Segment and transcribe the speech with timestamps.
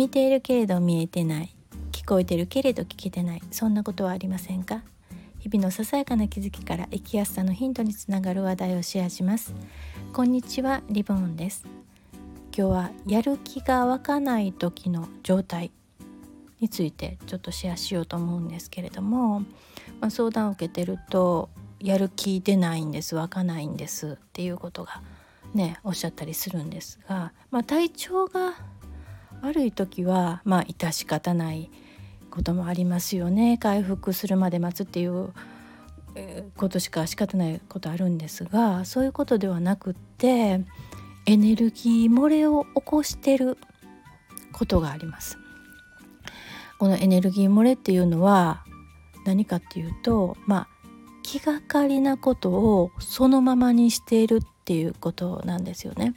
[0.00, 1.54] 見ているけれど見えてない。
[1.92, 3.42] 聞こえてるけれど聞けてない。
[3.50, 4.80] そんなことはありませんか？
[5.40, 9.52] 日々のささやかな気づきから生きやすさのヒントにつながる話題をシェアします。
[10.14, 11.66] こんにちはリボンです。
[12.56, 15.70] 今日はやる気が湧かない時の状態
[16.60, 19.40] についてちょっとシェアしようと思うんですけれども、
[20.00, 23.16] まあ、相談を受けてるとやる気出ないんです。
[23.16, 25.02] 湧かないんですっていうことが
[25.52, 28.54] ねおっしゃったりするんですが、まあ、体調が
[29.42, 31.70] 悪い時はまあ致し方ない
[32.30, 35.32] こともありますよね回復するまで待つっていう
[36.56, 40.60] ことしか仕方ないことあるんですがそういうことではなくって
[41.26, 43.58] エネルギー漏れを起こしてる
[44.52, 45.38] ことがあります。
[46.78, 48.64] このエネルギー漏れっていうのは
[49.26, 50.68] 何かっていうとまあ
[51.22, 56.14] 気がかりなことをそのままにしているっていうことなんですよね。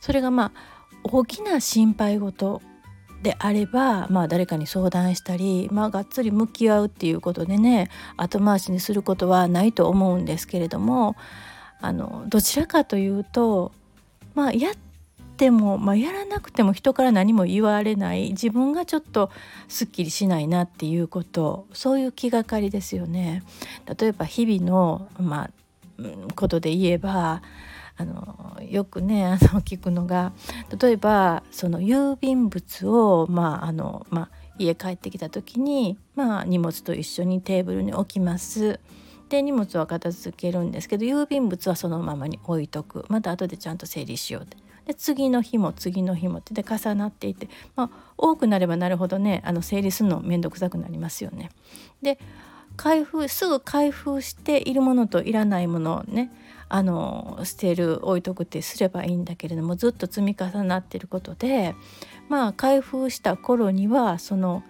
[0.00, 2.62] それがまあ大きな心配事
[3.22, 11.16] であれば、まあ、誰かに相談したり、まあ、がっつり向き合うっていうことでね後回しにすることはないと思うんですけれども
[11.80, 13.72] あのどちらかというと、
[14.34, 14.74] まあ、やっ
[15.36, 19.30] ても、まあ、やらなくても人から何も言われない自分がちょっと
[19.68, 23.42] すっきりしないなっていうことそういう気がかりですよね。
[23.98, 25.50] 例えば日々の、まあ、
[26.34, 27.42] ことで言えば
[28.00, 30.32] あのよくね あの聞くのが
[30.80, 38.80] 例えばその郵便物を、まああのまあ、家帰ってきた時に、まあ、荷物と一緒にテーブルに置きます。
[39.28, 51.50] で荷物は片付けるんですけど郵便物はそのままに置いとくまた後でちゃんと整理しようってで次の日も次の日もってで重なっていて、まあ、多くなればなるほどねあの整理するの面倒くさくなりますよね。
[52.02, 52.18] で
[52.80, 56.32] 開封すぐ開封しているものといらないものをね
[56.70, 61.74] あの捨てる置いとくってすればいいんだけれどもずっと積み重なってることで
[62.30, 64.62] まあ開封した頃にはその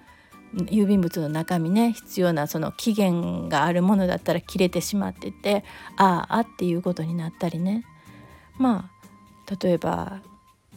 [0.55, 5.63] 郵便物の中身ね必要なその期限があるものだったら切れてしまってて
[5.97, 7.85] ああっていうことになったりね。
[8.59, 8.91] ま
[9.49, 10.21] あ例えば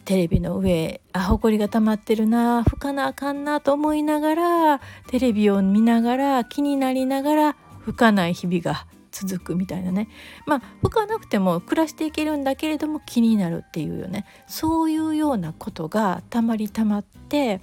[0.04, 7.56] テレビの上あほこりが溜まってるな拭かなあかんなと思いながらテレビを見ながら気になりながら
[7.86, 10.08] 拭かない日々が続くみたいなね。
[10.46, 14.26] まあ拭かなくても暮らしていけるんだけれども気になるっていうよね。
[14.46, 17.60] そういうようなことがたまりたまって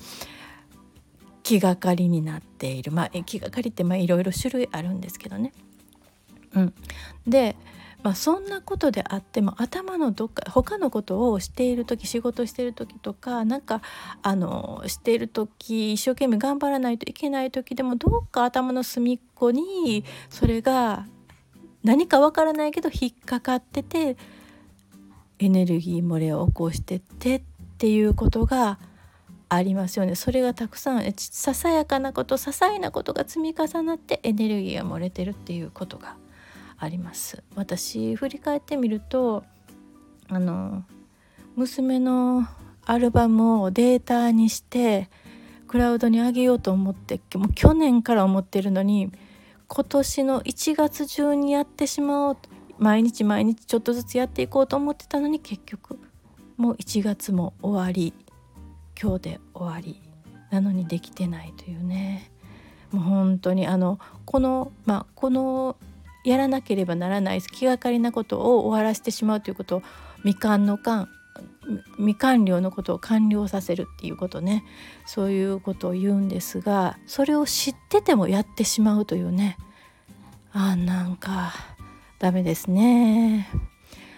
[1.43, 2.91] 気がかりになっている。
[2.91, 5.51] まあ気がかりっていろいろ種類あるんですけどね。
[6.55, 6.73] うん、
[7.27, 7.55] で
[8.03, 13.81] まあ、そんなことであっても頭のどっか他のことをしている時仕事している時とかなんか
[14.23, 21.05] あのしている時一生懸命頑張らないといけない時でもどっか頭の隅っこにそれが
[21.83, 24.17] 何かわからないけど引っかかってて
[25.39, 27.41] エネルギー漏れを起こしてってっ
[27.77, 28.79] ていうことが
[29.49, 30.15] ありますよね。
[30.15, 36.15] それがたくさんささやかなこと些細なことが積み重なってエネルギーが漏れてるっていうことが
[36.81, 37.43] あります。
[37.55, 39.43] 私振り返ってみると
[40.27, 40.83] あの
[41.55, 42.47] 娘の
[42.85, 45.09] アルバムをデータにして
[45.67, 49.11] クラウドに上げようと思ってもう去年から思ってるのに
[49.67, 52.37] 今年の1月中にやってしまおう
[52.79, 55.99] 毎日毎日ちょっとずつやっていこうと思ってたのに結局
[56.57, 58.11] もう1月も終わり
[58.99, 60.01] 今日で終わり
[60.49, 62.31] なのにできてないというね。
[62.91, 65.77] もう本当にあのこのまあこの
[66.23, 69.83] やらなければならない気がかりなことを終わらせてしまうということを
[70.17, 71.09] 未完の完
[71.97, 74.63] 未完了のことを完了させるっていうことね。
[75.05, 79.57] そういうことを言うんですがそれを知っててもやってしまうというね。
[80.53, 81.53] あなんか
[82.19, 83.47] ダメですね。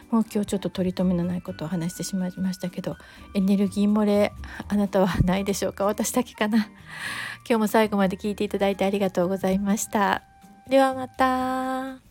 [0.09, 2.97] もう今日ちょっと取り留めのないことを話してしまいましたけど
[3.33, 4.31] エネルギー漏れ
[4.67, 5.85] あなたはないでしょうか？
[5.85, 6.57] 私だけかな。
[6.57, 6.67] 今
[7.45, 10.32] 日も最後まで聞いていただいてありがとうございました。
[10.67, 12.02] ではまた。